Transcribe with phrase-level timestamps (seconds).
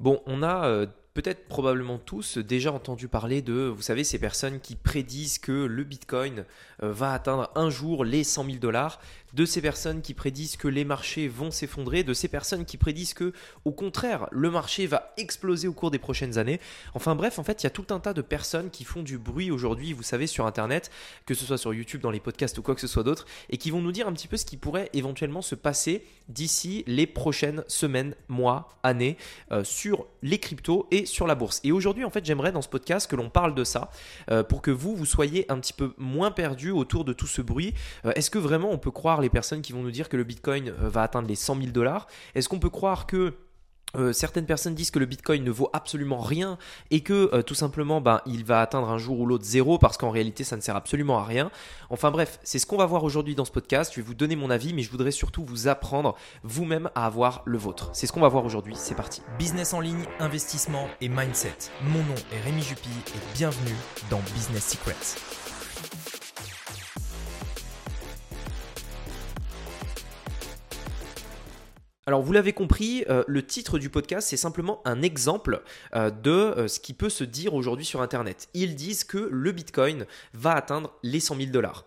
[0.00, 0.86] Bon, on a euh,
[1.18, 5.82] peut-être probablement tous déjà entendu parler de, vous savez, ces personnes qui prédisent que le
[5.82, 6.44] Bitcoin
[6.84, 9.00] euh, va atteindre un jour les 100 000 dollars,
[9.34, 13.14] de ces personnes qui prédisent que les marchés vont s'effondrer, de ces personnes qui prédisent
[13.14, 13.32] que,
[13.64, 16.60] au contraire, le marché va exploser au cours des prochaines années.
[16.94, 19.18] Enfin bref, en fait, il y a tout un tas de personnes qui font du
[19.18, 20.90] bruit aujourd'hui, vous savez, sur Internet,
[21.26, 23.58] que ce soit sur YouTube, dans les podcasts ou quoi que ce soit d'autre, et
[23.58, 27.06] qui vont nous dire un petit peu ce qui pourrait éventuellement se passer d'ici les
[27.06, 29.16] prochaines semaines, mois, années,
[29.52, 31.60] euh, sur les cryptos et sur la bourse.
[31.64, 33.90] Et aujourd'hui, en fait, j'aimerais dans ce podcast que l'on parle de ça,
[34.30, 37.42] euh, pour que vous, vous soyez un petit peu moins perdu autour de tout ce
[37.42, 37.74] bruit.
[38.04, 40.24] Euh, est-ce que vraiment on peut croire les personnes qui vont nous dire que le
[40.24, 43.34] Bitcoin euh, va atteindre les 100 000 dollars Est-ce qu'on peut croire que
[43.96, 46.58] euh, certaines personnes disent que le Bitcoin ne vaut absolument rien
[46.90, 49.96] et que euh, tout simplement ben, il va atteindre un jour ou l'autre zéro parce
[49.96, 51.50] qu'en réalité ça ne sert absolument à rien.
[51.90, 53.92] Enfin bref, c'est ce qu'on va voir aujourd'hui dans ce podcast.
[53.94, 57.42] Je vais vous donner mon avis mais je voudrais surtout vous apprendre vous-même à avoir
[57.44, 57.90] le vôtre.
[57.92, 58.74] C'est ce qu'on va voir aujourd'hui.
[58.76, 59.22] C'est parti.
[59.38, 61.56] Business en ligne, investissement et mindset.
[61.82, 63.76] Mon nom est Rémi Jupy et bienvenue
[64.10, 65.16] dans Business Secrets.
[72.08, 75.60] Alors vous l'avez compris, euh, le titre du podcast c'est simplement un exemple
[75.94, 78.48] euh, de euh, ce qui peut se dire aujourd'hui sur Internet.
[78.54, 81.84] Ils disent que le Bitcoin va atteindre les 100 000 dollars.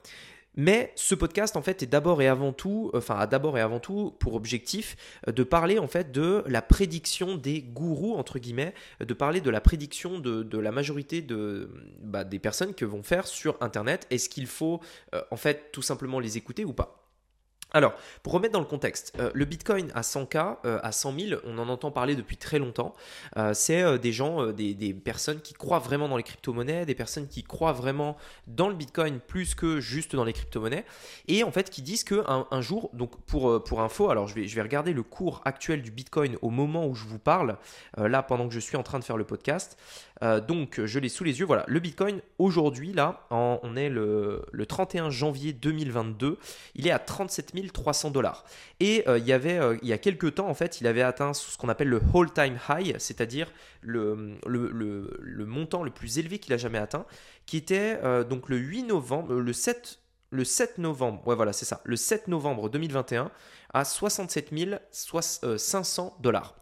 [0.55, 3.80] Mais ce podcast en fait est d'abord et avant tout, enfin a d'abord et avant
[3.80, 9.13] tout pour objectif de parler en fait de la prédiction des gourous entre guillemets, de
[9.16, 11.25] parler de la prédiction de, la majorité
[12.03, 14.06] bah, des personnes que vont faire sur Internet.
[14.11, 14.81] Est-ce qu'il faut
[15.31, 17.00] en fait tout simplement les écouter ou pas?
[17.73, 21.41] Alors, pour remettre dans le contexte, euh, le Bitcoin à 100K, euh, à 100 000,
[21.45, 22.94] on en entend parler depuis très longtemps.
[23.38, 27.44] Euh, c'est des gens, des, personnes qui croient vraiment dans les crypto-monnaies, des personnes qui
[27.44, 30.86] croient vraiment dans le Bitcoin plus que juste dans les crypto-monnaies,
[31.28, 34.61] et en fait qui disent qu'un un jour, donc pour, pour info, alors je vais,
[34.61, 37.58] regarder le cours actuel du Bitcoin au moment où je vous parle,
[37.97, 39.78] là pendant que je suis en train de faire le podcast.
[40.47, 44.66] donc je l'ai sous les yeux, voilà, le Bitcoin aujourd'hui, là, on est le, le
[44.66, 46.38] 31 janvier 2022,
[46.75, 48.44] il est à 37 000 300 dollars.
[48.79, 51.01] Et euh, il y avait, euh, il y a quelques temps, en fait, il avait
[51.01, 53.51] atteint ce qu'on appelle le all-time high, c'est-à-dire
[53.81, 57.05] le, le, montant le plus élevé qu'il a jamais atteint,
[57.45, 60.00] qui était euh, donc le 8 novembre, le 7
[60.33, 63.31] le 7 novembre, ouais voilà c'est ça, le 7 novembre 2021
[63.73, 64.50] à 67
[64.89, 66.55] 500 dollars.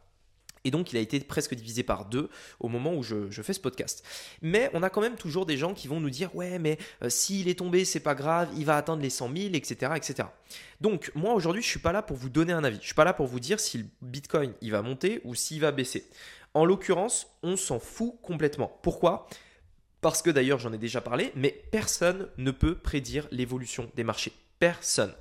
[0.64, 3.60] Et donc, il a été presque divisé par deux au moment où je, fais ce
[3.60, 4.04] podcast.
[4.42, 7.10] Mais on a quand même toujours des gens qui vont nous dire Ouais, mais euh,
[7.10, 9.94] s'il est tombé, c'est pas grave, il va atteindre les 100 000, etc.
[9.96, 10.30] etc.
[10.82, 12.78] Donc, moi aujourd'hui, je suis pas là pour vous donner un avis.
[12.82, 15.62] Je suis pas là pour vous dire si le bitcoin il va monter ou s'il
[15.62, 16.10] va baisser.
[16.54, 18.80] En l'occurrence, on s'en fout complètement.
[18.82, 19.28] Pourquoi?
[20.02, 24.34] Parce que d'ailleurs, j'en ai déjà parlé, mais personne ne peut prédire l'évolution des marchés.
[24.60, 25.14] Personne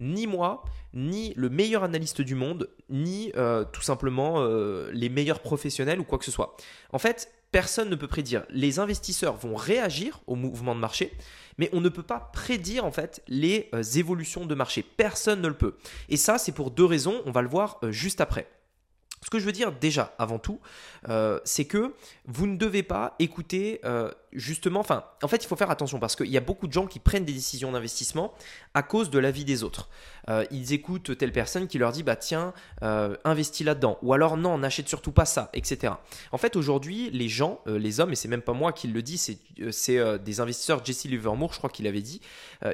[0.00, 0.64] ni moi,
[0.94, 6.04] ni le meilleur analyste du monde, ni euh, tout simplement euh, les meilleurs professionnels ou
[6.04, 6.56] quoi que ce soit.
[6.92, 8.44] En fait, personne ne peut prédire.
[8.50, 11.12] Les investisseurs vont réagir au mouvement de marché,
[11.58, 14.82] mais on ne peut pas prédire en fait les euh, évolutions de marché.
[14.82, 15.76] Personne ne le peut.
[16.08, 17.22] Et ça, c'est pour deux raisons.
[17.26, 18.48] On va le voir juste après.
[19.26, 20.60] Ce que je veux dire déjà, avant tout,
[21.44, 21.94] c'est que
[22.26, 23.80] vous ne devez pas écouter
[24.36, 26.86] justement, enfin, en fait, il faut faire attention parce qu'il y a beaucoup de gens
[26.86, 28.34] qui prennent des décisions d'investissement
[28.74, 29.88] à cause de l'avis des autres.
[30.28, 34.36] Euh, ils écoutent telle personne qui leur dit, bah tiens, euh, investis là-dedans, ou alors
[34.36, 35.94] non, n'achète surtout pas ça, etc.
[36.32, 39.02] En fait, aujourd'hui, les gens, euh, les hommes, et c'est même pas moi qui le
[39.02, 39.38] dis, c'est
[40.18, 42.20] des investisseurs, Jesse Livermore, je crois qu'il avait dit,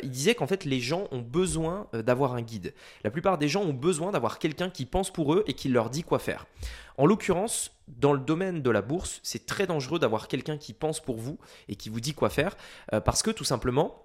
[0.02, 2.74] il disait qu'en fait, les gens ont besoin d'avoir un guide.
[3.04, 5.90] La plupart des gens ont besoin d'avoir quelqu'un qui pense pour eux et qui leur
[5.90, 6.41] dit quoi faire.
[6.98, 11.00] En l'occurrence, dans le domaine de la bourse, c'est très dangereux d'avoir quelqu'un qui pense
[11.00, 11.38] pour vous
[11.68, 12.56] et qui vous dit quoi faire,
[12.92, 14.04] euh, parce que tout simplement,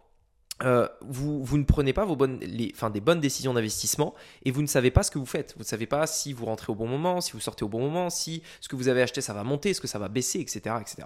[0.63, 2.39] euh, vous, ne prenez pas vos bonnes,
[2.73, 5.53] enfin, des bonnes décisions d'investissement et vous ne savez pas ce que vous faites.
[5.55, 7.79] Vous ne savez pas si vous rentrez au bon moment, si vous sortez au bon
[7.79, 10.39] moment, si ce que vous avez acheté ça va monter, ce que ça va baisser,
[10.39, 10.75] etc.
[10.81, 11.03] etc.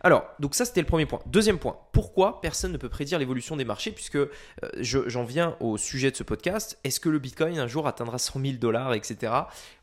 [0.00, 1.20] Alors, donc ça c'était le premier point.
[1.26, 4.28] Deuxième point, pourquoi personne ne peut prédire l'évolution des marchés puisque euh,
[4.80, 6.78] j'en viens au sujet de ce podcast.
[6.84, 9.32] Est-ce que le Bitcoin un jour atteindra 100 000 dollars, etc.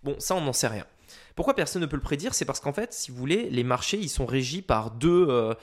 [0.03, 0.85] Bon, ça on n'en sait rien.
[1.35, 2.33] Pourquoi personne ne peut le prédire?
[2.33, 5.53] C'est parce qu'en fait, si vous voulez, les marchés, ils sont régis par deux, euh,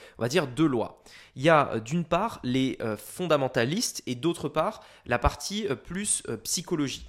[0.56, 1.02] deux lois.
[1.36, 6.22] Il y a euh, d'une part les euh, fondamentalistes et d'autre part la partie plus
[6.44, 7.06] psychologie.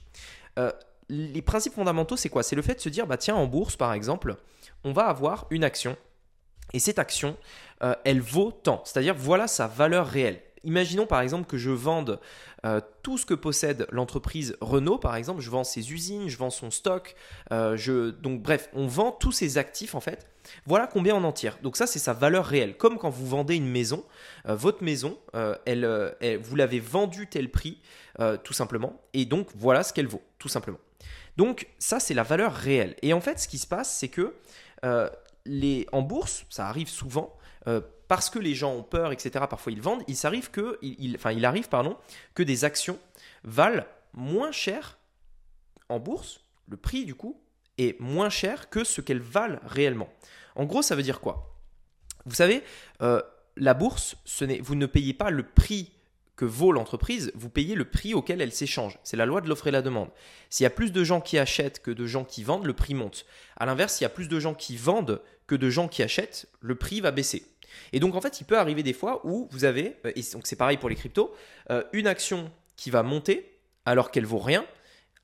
[1.10, 2.44] les principes fondamentaux, c'est quoi?
[2.44, 4.36] C'est le fait de se dire, bah tiens, en bourse, par exemple,
[4.84, 5.98] on va avoir une action
[6.74, 7.36] et cette action,
[8.04, 8.82] elle vaut tant.
[8.86, 10.42] C'est-à-dire, voilà sa valeur réelle.
[10.64, 12.20] Imaginons par exemple que je vende
[12.66, 16.52] euh, tout ce que possède l'entreprise Renault, par exemple, je vends ses usines, je vends
[16.52, 17.16] son stock,
[17.52, 18.12] euh, je...
[18.12, 20.28] donc bref, on vend tous ses actifs en fait.
[20.66, 21.58] Voilà combien on en tire.
[21.64, 22.78] Donc ça, c'est sa valeur réelle.
[22.78, 24.04] Comme quand vous vendez une maison,
[24.48, 25.18] euh, votre maison,
[25.66, 27.82] elle, vous l'avez vendue tel prix,
[28.44, 30.80] tout simplement, et donc voilà ce qu'elle vaut, tout simplement.
[31.38, 32.96] Donc ça, c'est la valeur réelle.
[33.02, 34.36] Et en fait, ce qui se passe, c'est que
[35.46, 37.36] les, en bourse, ça arrive souvent,
[38.12, 39.46] parce que les gens ont peur, etc.
[39.50, 40.04] Parfois, ils vendent.
[40.10, 40.78] Il arrive que,
[41.16, 41.70] enfin, il arrive,
[42.36, 43.00] que des actions
[43.46, 44.98] valent moins cher
[45.88, 47.42] en bourse, le prix du coup,
[47.78, 50.10] est moins cher que ce qu'elles valent réellement.
[50.58, 51.58] En gros, ça veut dire quoi?
[52.26, 52.64] Vous savez,
[53.02, 53.22] euh,
[53.56, 54.18] la bourse,
[54.60, 55.94] vous ne payez pas le prix
[56.36, 59.00] que vaut l'entreprise, vous payez le prix auquel elle s'échange.
[59.06, 60.10] C'est la loi de l'offre et la demande.
[60.50, 62.94] S'il y a plus de gens qui achètent que de gens qui vendent, le prix
[62.94, 63.26] monte.
[63.56, 66.50] A l'inverse, s'il y a plus de gens qui vendent que de gens qui achètent,
[66.60, 67.46] le prix va baisser.
[67.94, 70.48] Et donc en fait, il peut arriver des fois où vous avez, euh, et donc
[70.48, 71.34] c'est pareil pour les cryptos,
[71.70, 74.66] euh, une action qui va monter alors qu'elle vaut rien,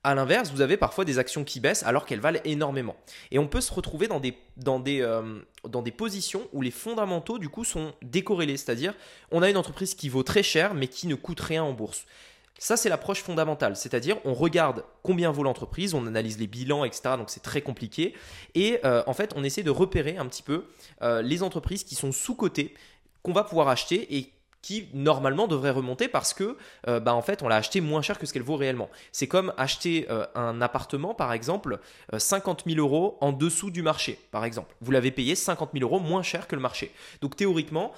[0.04, 2.96] à l'inverse, vous avez parfois des actions qui baissent alors qu'elles valent énormément.
[3.30, 6.70] Et on peut se retrouver dans des, dans des, euh, dans des positions où les
[6.70, 8.56] fondamentaux du coup sont décorrélés.
[8.56, 8.94] C'est-à-dire,
[9.32, 12.06] on a une entreprise qui vaut très cher mais qui ne coûte rien en bourse.
[12.58, 13.76] Ça, c'est l'approche fondamentale.
[13.76, 17.14] C'est-à-dire, on regarde combien vaut l'entreprise, on analyse les bilans, etc.
[17.16, 18.14] Donc, c'est très compliqué.
[18.54, 20.64] Et euh, en fait, on essaie de repérer un petit peu
[21.02, 22.74] euh, les entreprises qui sont sous-cotées,
[23.22, 24.32] qu'on va pouvoir acheter et
[24.62, 26.56] qui normalement devrait remonter parce que
[26.86, 28.88] euh, bah, en fait on l'a acheté moins cher que ce qu'elle vaut réellement.
[29.12, 31.78] C'est comme acheter euh, un appartement par exemple
[32.16, 34.74] 50 euh, 000 euros en dessous du marché par exemple.
[34.80, 36.92] Vous l'avez payé 50 000 euros moins cher que le marché.
[37.20, 37.92] Donc théoriquement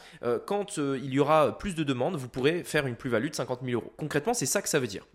[0.47, 3.81] quand il y aura plus de demandes vous pourrez faire une plus-value de 50 000
[3.81, 3.93] euros.
[3.97, 5.07] Concrètement c'est ça que ça veut dire.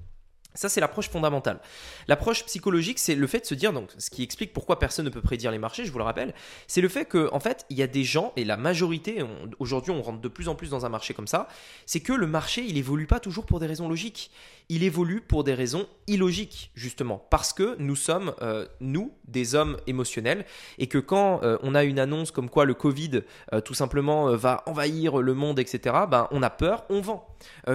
[0.56, 1.60] Ça, c'est l'approche fondamentale.
[2.08, 5.10] L'approche psychologique, c'est le fait de se dire, donc, ce qui explique pourquoi personne ne
[5.10, 6.34] peut prédire les marchés, je vous le rappelle,
[6.68, 9.24] c'est le fait que, en fait, il y a des gens, et la majorité,
[9.60, 11.48] aujourd'hui, on rentre de plus en plus dans un marché comme ça,
[11.86, 14.32] c'est que le marché, il évolue pas toujours pour des raisons logiques.
[14.68, 19.78] Il évolue pour des raisons illogiques, justement, parce que nous sommes, euh, nous, des hommes
[19.86, 20.46] émotionnels,
[20.80, 23.22] et que quand euh, on a une annonce comme quoi le Covid,
[23.54, 27.28] euh, tout simplement, va envahir le monde, etc., ben, on a peur, on vend.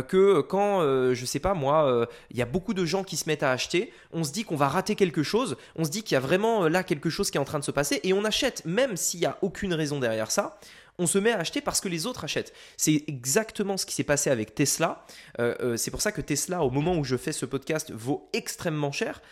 [0.08, 0.82] que quand,
[1.14, 3.92] je sais pas moi, il y a beaucoup de gens qui se mettent à acheter,
[4.12, 6.64] on se dit qu'on va rater quelque chose, on se dit qu'il y a vraiment
[6.64, 8.96] euh, là quelque chose qui est en train de se passer et on achète, même
[8.96, 10.58] s'il n'y a aucune raison derrière ça.
[10.98, 12.52] On se met à acheter parce que les autres achètent.
[12.76, 15.06] C'est exactement ce qui s'est passé avec Tesla.
[15.38, 18.28] Euh, euh, c'est pour ça que Tesla, au moment où je fais ce podcast, vaut
[18.32, 19.22] extrêmement cher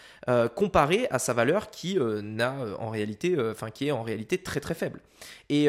[0.54, 5.00] comparé à sa valeur qui en réalité, enfin qui est en réalité très très faible.
[5.48, 5.68] Et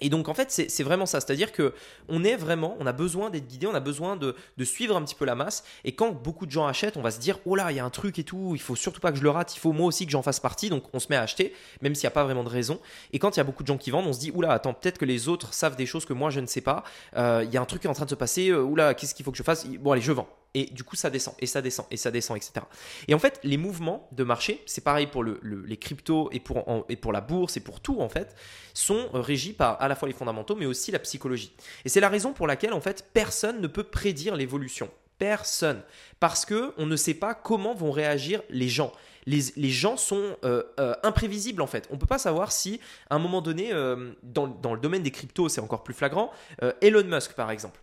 [0.00, 1.74] et donc en fait c'est vraiment ça, c'est-à-dire que
[2.08, 4.34] on est vraiment, on a besoin d'être guidé, on a besoin de,
[4.64, 5.64] suivre un petit peu la masse.
[5.84, 7.84] Et quand beaucoup de gens achètent, on va se dire oh là il y a
[7.84, 9.86] un truc et tout, il faut surtout pas que je le rate, il faut moi
[9.86, 10.68] aussi que j'en fasse partie.
[10.68, 12.80] Donc on se met à acheter, même s'il n'y a pas vraiment de raison.
[13.12, 14.74] Et quand il y a beaucoup de gens qui vendent, on se dit oula attends
[14.74, 16.84] peut-être que les autres savent des choses que moi je ne sais pas.
[17.16, 18.94] Euh, il y a un truc qui est en train de se passer, euh, oula
[18.94, 19.66] qu'est-ce qu'il faut que je fasse?
[19.66, 22.36] Bon allez je vends et du coup ça descend et ça descend et ça descend
[22.36, 22.64] etc
[23.06, 26.96] et en fait les mouvements de marché c'est pareil pour les cryptos et pour, et
[26.96, 28.34] pour la bourse et pour tout en fait
[28.74, 31.52] sont régis par à la fois les fondamentaux mais aussi la psychologie.
[31.84, 35.82] Et c'est la raison pour laquelle en fait personne ne peut prédire l'évolution personne
[36.20, 38.92] parce que on ne sait pas comment vont réagir les gens
[39.28, 41.86] les, gens sont euh, euh, imprévisibles en fait.
[41.90, 42.80] On ne peut pas savoir si
[43.10, 46.32] à un moment donné, euh, dans, le domaine des cryptos, c'est encore plus flagrant,
[46.80, 47.80] Elon Musk par exemple.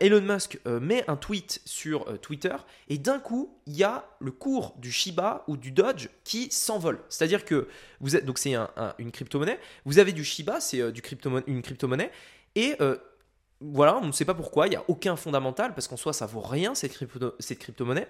[0.00, 2.54] Elon Musk met un tweet sur Twitter
[2.88, 7.00] et d'un coup, il y a le cours du Shiba ou du Dodge qui s'envole.
[7.08, 7.66] C'est-à-dire que
[8.00, 8.54] vous êtes, donc c'est
[8.98, 12.10] une crypto-monnaie, vous avez du Shiba, c'est crypto une crypto-monnaie,
[12.56, 12.76] et
[13.60, 16.26] voilà, on ne sait pas pourquoi, il n'y a aucun fondamental, parce qu'en soi, ça
[16.26, 18.08] vaut rien cette crypto-monnaie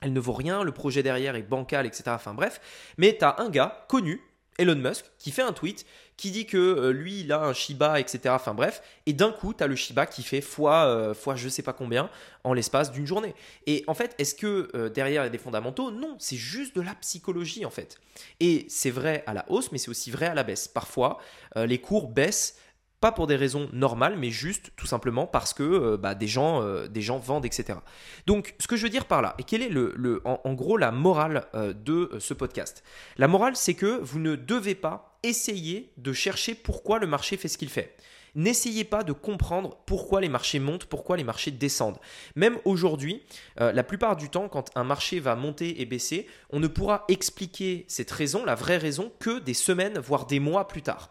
[0.00, 2.04] elle ne vaut rien, le projet derrière est bancal, etc.
[2.08, 2.60] Enfin bref,
[2.96, 4.22] mais tu as un gars connu,
[4.58, 7.98] Elon Musk, qui fait un tweet qui dit que euh, lui, il a un Shiba,
[7.98, 8.20] etc.
[8.28, 11.48] Enfin bref, et d'un coup, tu as le Shiba qui fait fois, euh, fois je
[11.48, 12.10] sais pas combien
[12.44, 13.34] en l'espace d'une journée.
[13.66, 15.90] Et en fait, est-ce que euh, derrière il y a des fondamentaux?
[15.90, 17.98] Non, c'est juste de la psychologie en fait.
[18.38, 20.68] Et c'est vrai à la hausse, mais c'est aussi vrai à la baisse.
[20.68, 21.18] Parfois,
[21.56, 22.56] les cours baissent
[23.00, 26.62] pas pour des raisons normales, mais juste tout simplement parce que euh, bah, des, gens,
[26.62, 27.78] euh, des gens vendent, etc.
[28.26, 30.92] Donc, ce que je veux dire par là, et quelle est le, en, gros la
[30.92, 32.84] morale euh, de ce podcast?
[33.16, 37.48] La morale, c'est que vous ne devez pas essayer de chercher pourquoi le marché fait
[37.48, 37.96] ce qu'il fait.
[38.36, 41.98] N'essayez pas de comprendre pourquoi les marchés montent, pourquoi les marchés descendent.
[42.36, 43.24] Même aujourd'hui,
[43.56, 47.84] la plupart du temps, quand un marché va monter et baisser, on ne pourra expliquer
[47.88, 51.10] cette raison, la vraie raison, que des semaines, voire des mois plus tard.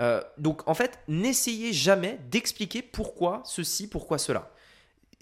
[0.00, 4.52] Euh, donc en fait, n'essayez jamais d'expliquer pourquoi ceci, pourquoi cela.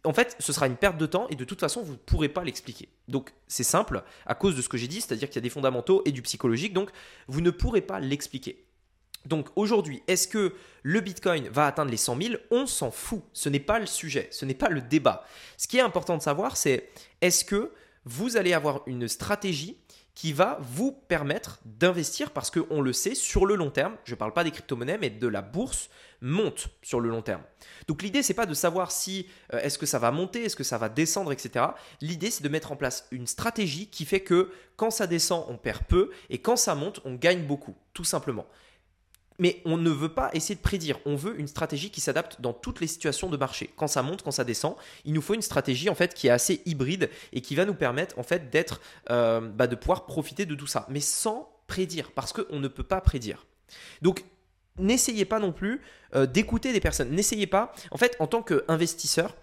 [0.04, 2.28] En fait, ce sera une perte de temps et de toute façon, vous ne pourrez
[2.28, 2.88] pas l'expliquer.
[3.09, 5.50] Donc c'est simple, à cause de ce que j'ai dit, c'est-à-dire qu'il y a des
[5.50, 6.90] fondamentaux et du psychologique, donc
[7.26, 8.66] vous ne pourrez pas l'expliquer.
[9.26, 13.23] Donc aujourd'hui, est-ce que le Bitcoin va atteindre les 100 000 On s'en fout.
[13.33, 15.25] Ce n'est pas le sujet, ce n'est pas le débat.
[15.56, 16.88] Ce qui est important de savoir, c'est
[17.21, 17.73] est-ce que
[18.04, 19.78] vous allez avoir une stratégie
[20.16, 24.16] qui va vous permettre d'investir parce qu'on le sait, sur le long terme, je ne
[24.16, 25.90] parle pas des crypto-monnaies, mais de la bourse,
[26.23, 27.42] monte sur le long terme.
[27.87, 30.64] Donc l'idée, c'est pas de savoir si euh, est-ce que ça va monter, est-ce que
[30.64, 31.66] ça va descendre, etc.
[32.00, 35.58] L'idée, c'est de mettre en place une stratégie qui fait que quand ça descend, on
[35.58, 38.46] perd peu, et quand ça monte, on gagne beaucoup, tout simplement.
[39.38, 40.99] Mais on ne veut pas essayer de prédire.
[41.05, 43.71] On veut une stratégie qui s'adapte dans toutes les situations de marché.
[43.76, 46.31] Quand ça monte, quand ça descend, il nous faut une stratégie en fait qui est
[46.31, 50.47] assez hybride et qui va nous permettre en fait d'être, euh, bah, de pouvoir profiter
[50.47, 53.47] de tout ça, mais sans prédire, parce qu'on ne peut pas prédire.
[54.02, 54.25] Donc
[54.78, 55.81] n'essayez pas non plus
[56.14, 57.11] euh, d'écouter des personnes.
[57.11, 59.35] N'essayez pas, en fait, en tant qu'investisseur,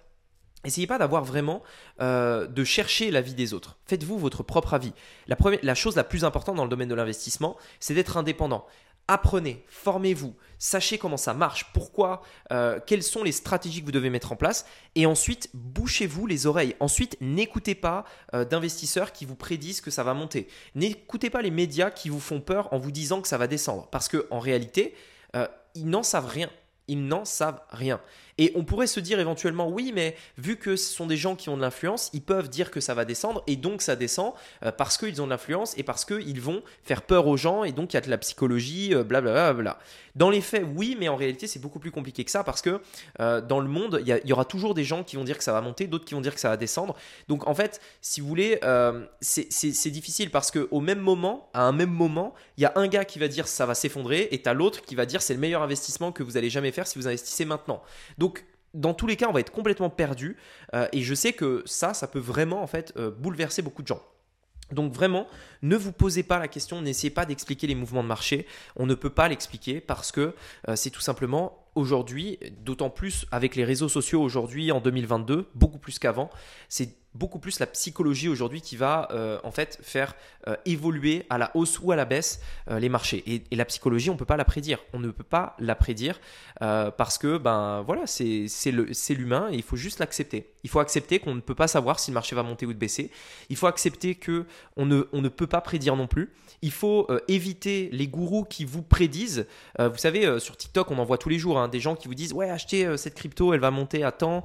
[0.65, 1.61] Essayez pas d'avoir vraiment
[2.01, 3.77] euh, de chercher l'avis des autres.
[3.85, 4.93] Faites-vous votre propre avis.
[5.27, 8.65] La, chose la plus importante dans le domaine de l'investissement, c'est d'être indépendant.
[9.09, 12.21] Apprenez, formez-vous, sachez comment ça marche, pourquoi,
[12.53, 16.45] euh, quelles sont les stratégies que vous devez mettre en place, et ensuite bouchez-vous les
[16.47, 16.77] oreilles.
[16.79, 20.47] Ensuite, n'écoutez pas euh, d'investisseurs qui vous prédisent que ça va monter.
[20.75, 23.87] N'écoutez pas les médias qui vous font peur en vous disant que ça va descendre,
[23.91, 24.95] parce qu'en réalité,
[25.35, 26.49] euh, ils n'en savent rien.
[26.87, 27.99] Ils n'en savent rien.
[28.37, 31.49] Et on pourrait se dire éventuellement, oui, mais vu que ce sont des gens qui
[31.49, 34.71] ont de l'influence, ils peuvent dire que ça va descendre et donc ça descend euh,
[34.71, 37.93] parce qu'ils ont de l'influence et parce qu'ils vont faire peur aux gens et donc
[37.93, 39.49] il y a de la psychologie, blablabla.
[39.49, 39.79] Euh, bla,
[40.15, 42.81] Dans les faits, oui, mais en réalité, c'est beaucoup plus compliqué que ça parce que
[43.19, 45.53] euh, dans le monde, il y, aura toujours des gens qui vont dire que ça
[45.53, 46.95] va monter, d'autres qui vont dire que ça va descendre.
[47.27, 48.59] Donc en fait, si vous voulez,
[49.21, 53.05] c'est difficile parce qu'au même moment, à un même moment, il y a un gars
[53.05, 55.63] qui va dire ça va s'effondrer et tu l'autre qui va dire c'est le meilleur
[55.63, 57.81] investissement que vous allez jamais faire si vous investissez maintenant.
[58.73, 60.37] Dans tous les cas, on va être complètement perdu.
[60.73, 63.87] Euh, et je sais que ça, ça peut vraiment en fait euh, bouleverser beaucoup de
[63.87, 64.01] gens.
[64.71, 65.27] Donc vraiment,
[65.61, 68.47] ne vous posez pas la question, n'essayez pas d'expliquer les mouvements de marché.
[68.75, 70.33] On ne peut pas l'expliquer parce que
[70.67, 75.79] euh, c'est tout simplement aujourd'hui, d'autant plus avec les réseaux sociaux aujourd'hui en 2022, beaucoup
[75.79, 76.29] plus qu'avant,
[76.69, 80.15] c'est beaucoup plus la psychologie aujourd'hui qui va euh, en fait faire
[80.47, 83.23] euh, évoluer à la hausse ou à la baisse euh, les marchés.
[83.27, 84.79] Et, la psychologie, on ne peut pas la prédire.
[84.93, 86.19] On ne peut pas la prédire
[86.59, 90.49] parce que ben voilà, c'est l'humain et il faut juste l'accepter.
[90.63, 93.11] Il faut accepter qu'on ne peut pas savoir si le marché va monter ou baisser.
[93.49, 96.31] Il faut accepter que on ne, on ne peut pas prédire non plus.
[96.61, 99.45] Il faut éviter les gourous qui vous prédisent.
[99.77, 102.15] vous savez, sur TikTok, on en voit tous les jours hein, des gens qui vous
[102.15, 104.43] disent ouais achetez cette crypto, elle va monter à temps.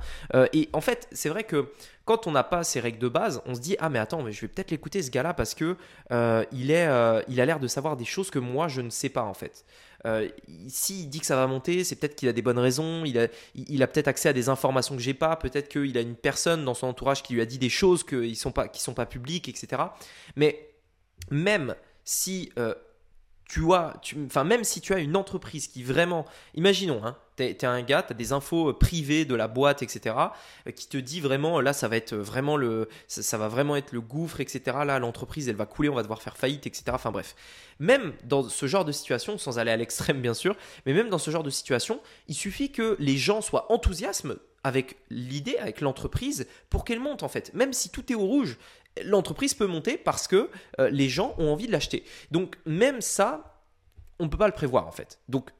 [0.53, 1.71] et en fait, c'est vrai que
[2.09, 4.33] quand on n'a pas ces règles de base, on se dit ah mais attends, mais
[4.33, 5.77] je vais peut-être l'écouter ce gars-là parce que
[6.11, 8.89] euh, il est, euh, il a l'air de savoir des choses que moi je ne
[8.89, 9.67] sais pas en fait.
[10.07, 10.27] Euh,
[10.69, 13.29] S'il dit que ça va monter, c'est peut-être qu'il a des bonnes raisons, il a,
[13.55, 16.65] il a peut-être accès à des informations que j'ai pas, peut-être qu'il a une personne
[16.65, 18.95] dans son entourage qui lui a dit des choses qui ne sont pas, qui sont
[18.95, 19.83] pas publiques, etc.
[20.35, 20.71] Mais
[21.31, 21.75] même
[22.05, 22.75] si euh,
[23.51, 26.25] tu as, tu, enfin même si tu as une entreprise qui vraiment,
[26.55, 29.83] imaginons, hein, tu es, un gars, tu as des infos euh, privées de la boîte,
[29.83, 30.17] etc.,
[30.67, 33.93] euh, qui te dit vraiment, là, ça va être vraiment le, ça, va vraiment être
[33.93, 34.79] le gouffre, etc.
[34.85, 36.85] Là, l'entreprise, elle va couler, on va devoir faire faillite, etc.
[36.91, 37.35] Enfin bref,
[37.79, 41.19] même dans ce genre de situation, sans aller à l'extrême bien sûr, mais même dans
[41.19, 44.27] ce genre de situation, il suffit que les gens soient enthousiastes
[44.65, 47.55] avec l'idée, avec l'entreprise, pour qu'elle monte en fait.
[47.55, 48.59] Même si tout est au rouge,
[49.05, 52.05] l'entreprise peut monter parce que euh, les gens ont envie de l'acheter.
[52.31, 53.63] Donc même ça,
[54.19, 55.21] on ne peut pas le prévoir en fait.
[55.29, 55.51] Donc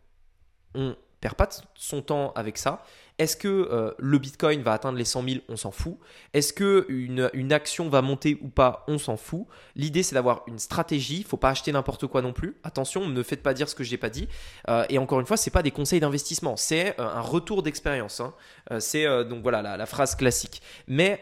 [0.75, 2.83] on perd pas son temps avec ça.
[3.19, 5.99] Est-ce que euh, le Bitcoin va atteindre les 100 000 On s'en fout.
[6.35, 8.85] Est-ce que une, action va monter ou pas?
[8.87, 9.47] On s'en fout.
[9.75, 11.19] L'idée, c'est d'avoir une stratégie.
[11.19, 12.57] Il faut pas acheter n'importe quoi non plus.
[12.63, 14.29] Attention, ne faites pas dire ce que je n'ai pas dit.
[14.69, 16.57] Euh, et encore une fois, c'est pas des conseils d'investissement.
[16.57, 18.21] C'est euh, un retour d'expérience.
[18.21, 18.33] Hein.
[18.79, 20.63] c'est donc voilà la, la, phrase classique.
[20.87, 21.19] Mais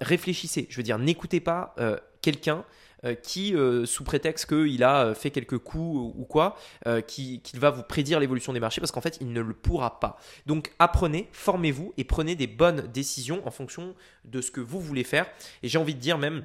[0.00, 0.66] réfléchissez.
[0.68, 1.74] Je veux dire, n'écoutez pas
[2.22, 2.64] quelqu'un
[3.22, 6.56] qui, euh, sous prétexte qu'il a euh, fait quelques coups ou quoi,
[7.06, 10.18] qu'il va vous prédire l'évolution des marchés parce qu'en fait, il ne le pourra pas.
[10.46, 15.04] Donc, apprenez, formez-vous et prenez des bonnes décisions en fonction de ce que vous voulez
[15.04, 15.26] faire.
[15.62, 16.44] Et j'ai envie de dire même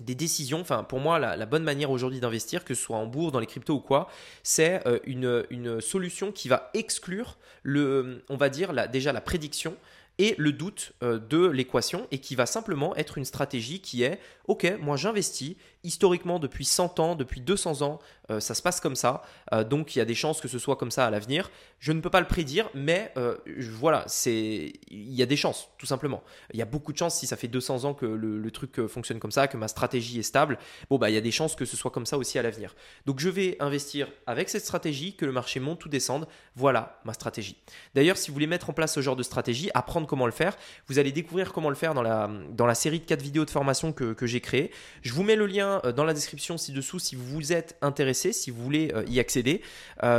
[0.00, 3.32] des décisions, enfin pour moi la, bonne manière aujourd'hui d'investir, que ce soit en bourse,
[3.32, 4.08] dans les cryptos ou quoi,
[4.42, 9.76] c'est une, une, solution qui va exclure le, on va dire la, déjà la prédiction
[10.20, 14.74] et le doute de l'équation et qui va simplement être une stratégie qui est ok
[14.80, 17.98] moi j'investis historiquement depuis 100 ans, depuis 200 ans,
[18.30, 19.22] euh, ça se passe comme ça.
[19.52, 21.50] Euh, donc il y a des chances que ce soit comme ça à l'avenir.
[21.78, 23.36] Je ne peux pas le prédire, mais euh,
[23.72, 26.22] voilà, il y a des chances, tout simplement.
[26.52, 29.20] Il y a beaucoup de chances si ça fait 200 ans que le, truc fonctionne
[29.20, 30.58] comme ça, que ma stratégie est stable.
[30.90, 32.74] Bon bah il y a des chances que ce soit comme ça aussi à l'avenir.
[33.06, 36.26] Donc je vais investir avec cette stratégie, que le marché monte ou descende.
[36.56, 37.56] Voilà ma stratégie.
[37.94, 40.56] D'ailleurs, si vous voulez mettre en place ce genre de stratégie, apprendre comment le faire,
[40.88, 43.50] vous allez découvrir comment le faire dans la, dans la série de 4 vidéos de
[43.50, 44.72] formation que, que j'ai créée.
[45.02, 48.62] Je vous mets le lien dans la description ci-dessous si vous êtes intéressé si vous
[48.62, 49.62] voulez y accéder.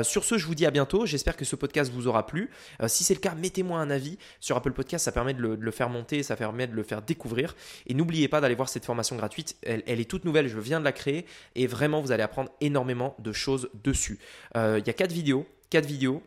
[0.04, 1.06] sur ce, je vous dis à bientôt.
[1.06, 2.50] J'espère que ce podcast vous aura plu.
[2.88, 5.06] si c'est le cas, mettez-moi un avis sur Apple Podcast.
[5.06, 7.56] Ça permet de le, faire monter, ça permet de le faire découvrir.
[7.88, 9.56] Et n'oubliez pas d'aller voir cette formation gratuite.
[9.64, 10.48] Elle, elle, est toute nouvelle.
[10.48, 14.20] Je viens de la créer et vraiment, vous allez apprendre énormément de choses dessus.
[14.56, 16.22] Il y a quatre vidéos, quatre vidéos,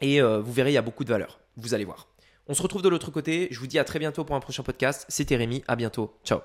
[0.00, 1.40] et vous verrez, il y a beaucoup de valeur.
[1.56, 2.08] Vous allez voir.
[2.46, 3.48] On se retrouve de l'autre côté.
[3.50, 5.06] Je vous dis à très bientôt pour un prochain podcast.
[5.08, 5.64] C'était Rémi.
[5.66, 6.18] À bientôt.
[6.24, 6.40] Ciao.